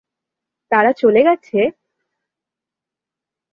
[0.71, 1.59] তারা চলে গেছে?